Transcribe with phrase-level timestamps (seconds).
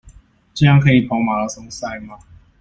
[0.55, 2.17] 這樣可以跑馬拉松賽嗎？